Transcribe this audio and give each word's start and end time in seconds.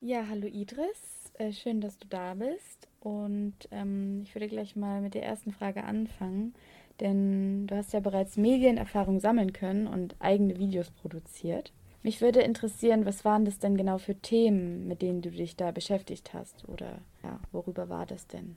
Ja, 0.00 0.26
hallo 0.28 0.46
Idris, 0.46 1.32
äh, 1.38 1.52
schön, 1.52 1.80
dass 1.80 1.98
du 1.98 2.06
da 2.08 2.34
bist. 2.34 2.88
Und 3.00 3.54
ähm, 3.70 4.22
ich 4.24 4.34
würde 4.34 4.48
gleich 4.48 4.76
mal 4.76 5.00
mit 5.00 5.14
der 5.14 5.24
ersten 5.24 5.52
Frage 5.52 5.84
anfangen, 5.84 6.54
denn 7.00 7.66
du 7.66 7.76
hast 7.76 7.92
ja 7.92 8.00
bereits 8.00 8.36
Medienerfahrung 8.36 9.20
sammeln 9.20 9.52
können 9.52 9.86
und 9.86 10.16
eigene 10.18 10.58
Videos 10.58 10.90
produziert. 10.90 11.72
Mich 12.02 12.20
würde 12.20 12.42
interessieren, 12.42 13.06
was 13.06 13.24
waren 13.24 13.46
das 13.46 13.58
denn 13.58 13.76
genau 13.76 13.96
für 13.96 14.14
Themen, 14.14 14.86
mit 14.86 15.00
denen 15.00 15.22
du 15.22 15.30
dich 15.30 15.56
da 15.56 15.70
beschäftigt 15.70 16.34
hast? 16.34 16.68
Oder 16.68 16.98
ja, 17.22 17.40
worüber 17.50 17.88
war 17.88 18.04
das 18.04 18.26
denn? 18.26 18.56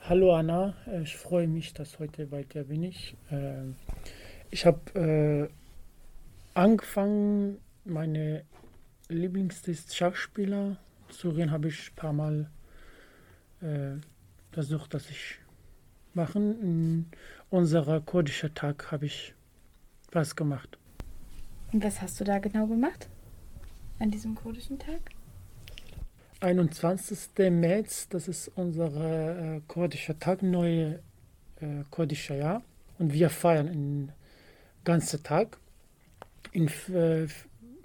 Hallo 0.00 0.34
Anna, 0.34 0.74
äh, 0.86 1.02
ich 1.02 1.16
freue 1.16 1.46
mich, 1.46 1.72
dass 1.72 2.00
heute 2.00 2.26
bei 2.26 2.42
dir 2.42 2.64
bin 2.64 2.82
ich. 2.82 3.16
Ähm, 3.30 3.76
ich 4.50 4.66
habe 4.66 5.48
äh, 5.48 6.58
angefangen, 6.58 7.60
meine 7.84 8.44
Lieblingsschachspieler 9.08 10.76
zu 11.10 11.30
reden, 11.30 11.50
habe 11.50 11.68
ich 11.68 11.90
ein 11.90 11.94
paar 11.94 12.12
Mal 12.12 12.50
äh, 13.60 14.00
versucht, 14.52 14.94
dass 14.94 15.10
ich 15.10 15.38
machen. 16.14 16.60
In 16.60 17.06
unserer 17.50 18.00
kurdischen 18.00 18.54
Tag 18.54 18.90
habe 18.90 19.06
ich 19.06 19.34
was 20.12 20.34
gemacht. 20.36 20.78
Und 21.72 21.82
was 21.84 22.00
hast 22.00 22.20
du 22.20 22.24
da 22.24 22.38
genau 22.38 22.66
gemacht? 22.66 23.08
An 23.98 24.10
diesem 24.10 24.34
kurdischen 24.34 24.78
Tag? 24.78 25.00
21. 26.40 27.50
März, 27.50 28.08
das 28.08 28.28
ist 28.28 28.48
unser 28.54 29.56
äh, 29.56 29.60
kurdischer 29.66 30.18
Tag, 30.18 30.42
neue 30.42 31.00
äh, 31.60 31.84
kurdische 31.90 32.36
Jahr. 32.36 32.62
Und 32.98 33.12
wir 33.12 33.30
feiern 33.30 33.66
den 33.66 34.12
ganzen 34.84 35.22
Tag 35.22 35.58
in 36.52 36.68
äh, 36.92 37.26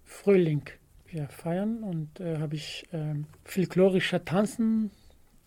Frühling. 0.04 0.64
Wir 1.12 1.28
feiern 1.28 1.84
und 1.84 2.20
äh, 2.20 2.38
habe 2.38 2.56
ich 2.56 2.86
äh, 2.92 3.16
folklorische 3.44 4.24
Tanzen 4.24 4.92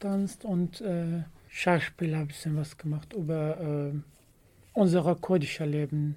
tanzt 0.00 0.44
und 0.44 0.80
äh, 0.80 1.22
Schauspiel 1.48 2.14
ein 2.14 2.26
bisschen 2.26 2.56
was 2.56 2.76
gemacht 2.76 3.12
über 3.12 3.60
äh, 3.60 3.92
unser 4.72 5.14
kurdisches 5.14 5.66
Leben. 5.66 6.16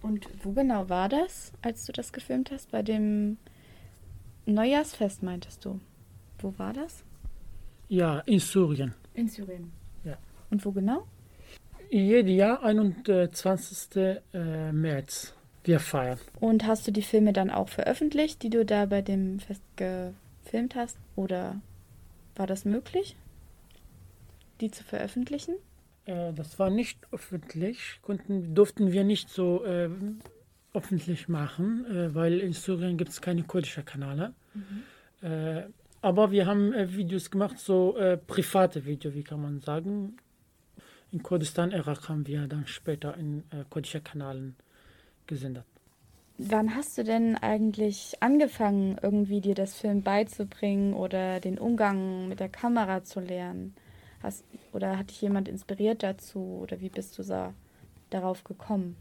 Und 0.00 0.26
wo 0.42 0.52
genau 0.52 0.88
war 0.88 1.08
das, 1.08 1.52
als 1.62 1.84
du 1.86 1.92
das 1.92 2.12
gefilmt 2.12 2.50
hast? 2.50 2.70
Bei 2.70 2.82
dem 2.82 3.36
Neujahrsfest 4.46 5.22
meintest 5.22 5.64
du? 5.64 5.80
Wo 6.38 6.58
war 6.58 6.72
das? 6.72 7.04
Ja, 7.88 8.20
in 8.20 8.38
Syrien. 8.38 8.94
In 9.14 9.28
Syrien. 9.28 9.70
Ja. 10.04 10.16
Und 10.50 10.64
wo 10.64 10.72
genau? 10.72 11.06
Jedes 11.90 12.34
Jahr, 12.34 12.62
21. 12.62 13.96
Äh, 14.32 14.72
März, 14.72 15.34
wir 15.64 15.80
feiern. 15.80 16.18
Und 16.40 16.66
hast 16.66 16.86
du 16.86 16.92
die 16.92 17.02
Filme 17.02 17.32
dann 17.32 17.50
auch 17.50 17.68
veröffentlicht, 17.68 18.42
die 18.42 18.50
du 18.50 18.64
da 18.64 18.86
bei 18.86 19.02
dem 19.02 19.38
Fest 19.40 19.62
gefilmt 19.76 20.74
hast? 20.74 20.98
Oder 21.16 21.60
war 22.36 22.46
das 22.46 22.64
möglich, 22.64 23.16
die 24.60 24.70
zu 24.70 24.84
veröffentlichen? 24.84 25.54
Äh, 26.06 26.32
das 26.32 26.58
war 26.58 26.70
nicht 26.70 26.98
öffentlich, 27.12 28.00
konnten, 28.02 28.54
durften 28.54 28.92
wir 28.92 29.04
nicht 29.04 29.28
so 29.28 29.64
äh, 29.64 29.88
öffentlich 30.74 31.28
machen, 31.28 31.86
äh, 31.86 32.14
weil 32.14 32.40
in 32.40 32.52
Syrien 32.52 32.96
gibt 32.96 33.10
es 33.10 33.20
keine 33.20 33.42
kurdischen 33.42 33.84
Kanäle. 33.84 34.34
Mhm. 34.54 35.28
Äh, 35.28 35.62
aber 36.00 36.32
wir 36.32 36.46
haben 36.46 36.72
äh, 36.72 36.92
Videos 36.96 37.30
gemacht, 37.30 37.58
so 37.58 37.96
äh, 37.96 38.16
private 38.16 38.84
Videos, 38.84 39.14
wie 39.14 39.22
kann 39.22 39.40
man 39.40 39.60
sagen. 39.60 40.16
In 41.12 41.22
Kurdistan, 41.22 41.70
Irak 41.72 42.08
haben 42.08 42.26
wir 42.26 42.48
dann 42.48 42.66
später 42.66 43.16
in 43.16 43.44
äh, 43.50 43.64
kurdischen 43.68 44.02
Kanalen 44.02 44.56
gesendet. 45.26 45.64
Wann 46.38 46.74
hast 46.74 46.98
du 46.98 47.04
denn 47.04 47.36
eigentlich 47.36 48.14
angefangen, 48.20 48.96
irgendwie 49.00 49.40
dir 49.40 49.54
das 49.54 49.74
Film 49.74 50.02
beizubringen 50.02 50.94
oder 50.94 51.40
den 51.40 51.58
Umgang 51.58 52.28
mit 52.28 52.40
der 52.40 52.48
Kamera 52.48 53.04
zu 53.04 53.20
lernen? 53.20 53.74
Hast, 54.22 54.44
oder 54.72 54.98
hat 54.98 55.10
dich 55.10 55.20
jemand 55.20 55.48
inspiriert 55.48 56.02
dazu 56.02 56.60
oder 56.62 56.80
wie 56.80 56.88
bist 56.88 57.18
du 57.18 57.22
da, 57.22 57.54
darauf 58.10 58.44
gekommen? 58.44 58.96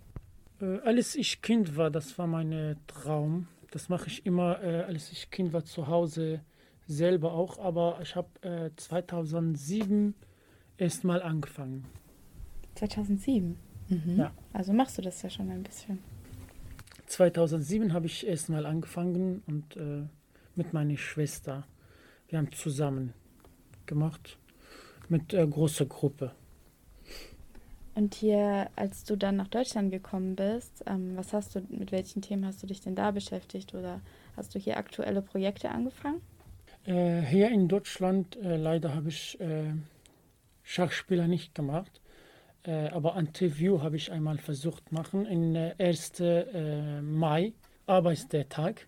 Äh, 0.61 0.79
als 0.79 1.15
ich 1.15 1.41
Kind 1.41 1.77
war, 1.77 1.89
das 1.89 2.17
war 2.17 2.27
mein 2.27 2.77
Traum. 2.87 3.47
Das 3.71 3.87
mache 3.87 4.07
ich 4.07 4.25
immer, 4.25 4.61
äh, 4.61 4.83
als 4.83 5.11
ich 5.11 5.31
Kind 5.31 5.53
war 5.53 5.63
zu 5.63 5.87
Hause 5.87 6.41
selber 6.87 7.33
auch, 7.33 7.57
aber 7.57 7.99
ich 8.01 8.15
habe 8.15 8.29
äh, 8.41 8.69
2007 8.75 10.13
erst 10.77 11.03
mal 11.03 11.21
angefangen. 11.21 11.85
2007? 12.75 13.57
Mhm. 13.91 14.17
Ja. 14.17 14.31
Also 14.53 14.73
machst 14.73 14.97
du 14.97 15.01
das 15.01 15.21
ja 15.21 15.29
schon 15.29 15.51
ein 15.51 15.63
bisschen. 15.63 15.99
2007 17.07 17.93
habe 17.93 18.05
ich 18.05 18.25
erst 18.25 18.49
mal 18.49 18.65
angefangen 18.65 19.43
und 19.45 19.75
äh, 19.75 20.03
mit 20.55 20.73
meiner 20.73 20.97
Schwester. 20.97 21.67
Wir 22.29 22.39
haben 22.39 22.51
zusammen 22.53 23.13
gemacht 23.85 24.37
mit 25.09 25.33
äh, 25.33 25.45
großer 25.45 25.85
Gruppe. 25.85 26.31
Und 27.93 28.15
hier, 28.15 28.69
als 28.77 29.03
du 29.03 29.17
dann 29.17 29.35
nach 29.35 29.49
Deutschland 29.49 29.91
gekommen 29.91 30.37
bist, 30.37 30.83
ähm, 30.87 31.17
was 31.17 31.33
hast 31.33 31.55
du, 31.55 31.61
mit 31.69 31.91
welchen 31.91 32.21
Themen 32.21 32.45
hast 32.45 32.63
du 32.63 32.67
dich 32.67 32.79
denn 32.79 32.95
da 32.95 33.11
beschäftigt 33.11 33.73
oder 33.73 33.99
hast 34.37 34.55
du 34.55 34.59
hier 34.59 34.77
aktuelle 34.77 35.21
Projekte 35.21 35.69
angefangen? 35.69 36.21
Äh, 36.85 37.21
hier 37.21 37.49
in 37.49 37.67
Deutschland 37.67 38.37
äh, 38.37 38.55
leider 38.55 38.95
habe 38.95 39.09
ich 39.09 39.39
äh, 39.41 39.73
Schachspieler 40.63 41.27
nicht 41.27 41.53
gemacht, 41.53 41.99
äh, 42.63 42.89
aber 42.89 43.17
Interview 43.17 43.81
habe 43.81 43.95
ich 43.95 44.11
einmal 44.11 44.37
versucht 44.37 44.91
machen. 44.91 45.25
In 45.25 45.55
äh, 45.55 45.73
1. 45.79 46.19
Äh, 46.19 47.01
Mai, 47.01 47.53
Arbeitstag, 47.87 48.87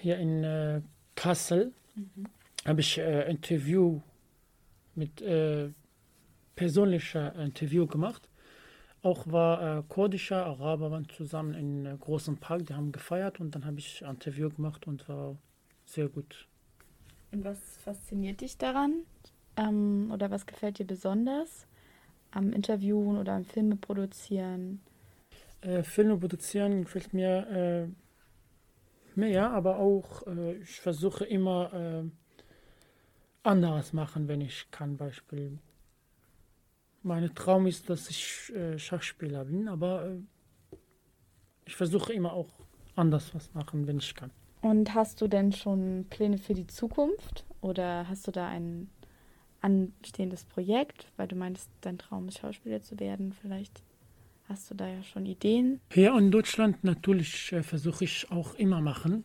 hier 0.00 0.18
in 0.18 0.44
äh, 0.44 0.82
Kassel, 1.14 1.72
mhm. 1.94 2.26
habe 2.66 2.80
ich 2.80 2.98
äh, 2.98 3.30
Interview 3.30 4.00
mit 4.94 5.22
äh, 5.22 5.70
persönlicher 6.56 7.34
Interview 7.36 7.86
gemacht. 7.86 8.28
Auch 9.02 9.26
war 9.26 9.78
äh, 9.78 9.82
kurdischer 9.88 10.44
Araber 10.44 10.90
waren 10.90 11.08
zusammen 11.08 11.54
in 11.54 11.86
einem 11.86 11.98
großen 11.98 12.36
Park, 12.36 12.66
die 12.66 12.74
haben 12.74 12.92
gefeiert 12.92 13.40
und 13.40 13.54
dann 13.54 13.64
habe 13.64 13.78
ich 13.78 14.04
ein 14.04 14.16
Interview 14.16 14.50
gemacht 14.50 14.86
und 14.86 15.08
war 15.08 15.36
sehr 15.86 16.08
gut. 16.08 16.46
Und 17.32 17.44
was 17.44 17.58
fasziniert 17.78 18.42
dich 18.42 18.58
daran? 18.58 19.04
Ähm, 19.56 20.10
oder 20.12 20.30
was 20.30 20.44
gefällt 20.44 20.78
dir 20.78 20.86
besonders 20.86 21.66
am 22.30 22.52
Interviewen 22.52 23.18
oder 23.18 23.32
am 23.34 23.44
Filme 23.44 23.76
produzieren? 23.76 24.80
Äh, 25.60 25.82
Filme 25.82 26.16
produzieren 26.16 26.84
gefällt 26.84 27.12
mir 27.12 27.46
äh, 29.16 29.18
mehr, 29.18 29.50
aber 29.50 29.78
auch 29.78 30.26
äh, 30.26 30.54
ich 30.54 30.80
versuche 30.80 31.24
immer 31.24 31.72
äh, 31.72 32.10
anderes 33.42 33.92
machen, 33.92 34.28
wenn 34.28 34.40
ich 34.40 34.70
kann. 34.70 34.96
Beispiel. 34.96 35.58
Mein 37.02 37.34
Traum 37.34 37.66
ist, 37.66 37.88
dass 37.88 38.10
ich 38.10 38.52
äh, 38.54 38.78
Schachspieler 38.78 39.44
bin, 39.44 39.68
aber 39.68 40.06
äh, 40.06 40.76
ich 41.64 41.76
versuche 41.76 42.12
immer 42.12 42.32
auch 42.32 42.50
anders 42.96 43.34
was 43.34 43.52
machen, 43.54 43.86
wenn 43.86 43.98
ich 43.98 44.14
kann. 44.14 44.30
Und 44.60 44.94
hast 44.94 45.20
du 45.22 45.28
denn 45.28 45.52
schon 45.52 46.06
Pläne 46.10 46.36
für 46.36 46.52
die 46.52 46.66
Zukunft 46.66 47.46
oder 47.62 48.06
hast 48.08 48.26
du 48.26 48.30
da 48.30 48.48
ein 48.48 48.90
anstehendes 49.60 50.44
Projekt, 50.44 51.06
weil 51.16 51.28
du 51.28 51.36
meinst, 51.36 51.68
dein 51.80 51.98
Traum 51.98 52.28
ist 52.28 52.38
Schauspieler 52.38 52.82
zu 52.82 52.98
werden? 52.98 53.32
Vielleicht 53.32 53.82
hast 54.48 54.70
du 54.70 54.74
da 54.74 54.88
ja 54.88 55.02
schon 55.02 55.26
Ideen. 55.26 55.80
Hier 55.92 56.16
in 56.16 56.30
Deutschland 56.30 56.82
natürlich 56.84 57.52
äh, 57.52 57.62
versuche 57.62 58.04
ich 58.04 58.30
auch 58.30 58.54
immer 58.54 58.80
machen, 58.80 59.24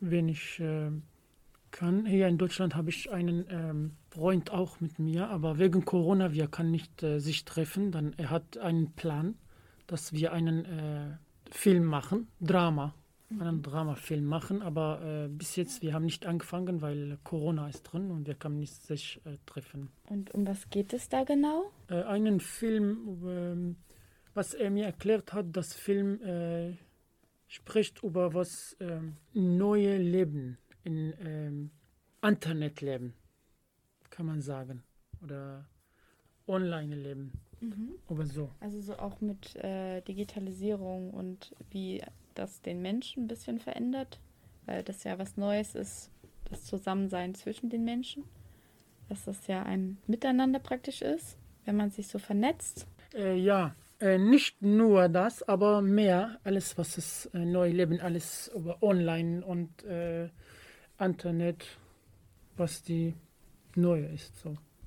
wenn 0.00 0.28
ich 0.28 0.60
äh, 0.60 0.90
kann. 1.70 2.06
Hier 2.06 2.28
in 2.28 2.38
Deutschland 2.38 2.74
habe 2.74 2.90
ich 2.90 3.10
einen 3.10 3.46
ähm, 3.50 3.92
Freund 4.10 4.50
auch 4.50 4.80
mit 4.80 4.98
mir, 4.98 5.28
aber 5.28 5.58
wegen 5.58 5.84
Corona, 5.84 6.32
wir 6.32 6.46
können 6.46 6.70
nicht 6.70 7.02
äh, 7.02 7.18
sich 7.18 7.44
treffen. 7.44 7.92
Dann 7.92 8.14
er 8.16 8.30
hat 8.30 8.58
einen 8.58 8.92
Plan, 8.92 9.34
dass 9.86 10.12
wir 10.12 10.32
einen 10.32 10.64
äh, 10.64 11.16
Film 11.50 11.84
machen, 11.84 12.28
Drama 12.40 12.94
einen 13.38 13.62
Dramafilm 13.62 14.24
machen, 14.24 14.62
aber 14.62 15.02
äh, 15.02 15.28
bis 15.28 15.56
jetzt, 15.56 15.82
wir 15.82 15.94
haben 15.94 16.04
nicht 16.04 16.26
angefangen, 16.26 16.80
weil 16.82 17.18
Corona 17.22 17.68
ist 17.68 17.82
drin 17.84 18.10
und 18.10 18.26
wir 18.26 18.34
können 18.34 18.58
nicht 18.58 18.74
sich 18.74 19.20
äh, 19.24 19.36
treffen. 19.46 19.90
Und 20.08 20.34
um 20.34 20.46
was 20.46 20.68
geht 20.70 20.92
es 20.92 21.08
da 21.08 21.24
genau? 21.24 21.70
Äh, 21.88 22.02
einen 22.02 22.40
Film, 22.40 23.22
ähm, 23.24 23.76
was 24.34 24.54
er 24.54 24.70
mir 24.70 24.86
erklärt 24.86 25.32
hat, 25.32 25.46
das 25.52 25.74
Film 25.74 26.20
äh, 26.22 26.76
spricht 27.46 28.02
über 28.02 28.34
was 28.34 28.76
ähm, 28.80 29.16
neue 29.32 29.96
Leben 29.96 30.58
in 30.82 31.14
ähm, 31.20 31.70
Internetleben, 32.22 33.14
kann 34.10 34.26
man 34.26 34.40
sagen, 34.40 34.82
oder 35.22 35.66
Online-Leben. 36.46 37.32
Mhm. 37.60 37.94
Aber 38.08 38.26
so. 38.26 38.50
Also 38.60 38.80
so 38.80 38.96
auch 38.98 39.20
mit 39.20 39.54
äh, 39.56 40.00
Digitalisierung 40.02 41.10
und 41.10 41.54
wie 41.70 42.02
das 42.40 42.62
den 42.62 42.80
Menschen 42.82 43.24
ein 43.24 43.28
bisschen 43.28 43.60
verändert, 43.60 44.18
weil 44.66 44.82
das 44.82 45.04
ja 45.04 45.18
was 45.18 45.36
Neues 45.36 45.74
ist, 45.74 46.10
das 46.48 46.64
Zusammensein 46.64 47.34
zwischen 47.34 47.70
den 47.70 47.84
Menschen. 47.84 48.24
Dass 49.08 49.24
das 49.24 49.46
ja 49.46 49.62
ein 49.62 49.98
Miteinander 50.06 50.58
praktisch 50.58 51.02
ist, 51.02 51.36
wenn 51.64 51.76
man 51.76 51.90
sich 51.90 52.08
so 52.08 52.18
vernetzt. 52.18 52.86
Äh, 53.14 53.36
ja, 53.36 53.74
äh, 54.00 54.18
nicht 54.18 54.62
nur 54.62 55.08
das, 55.08 55.42
aber 55.42 55.82
mehr, 55.82 56.38
alles, 56.44 56.78
was 56.78 56.96
ist 56.96 57.26
äh, 57.34 57.44
neu 57.44 57.70
leben, 57.70 58.00
alles 58.00 58.50
über 58.54 58.82
online 58.82 59.44
und 59.44 59.84
äh, 59.84 60.28
Internet, 60.98 61.66
was 62.56 62.82
die 62.82 63.14
neue 63.74 64.06
ist. 64.06 64.36
So. 64.38 64.56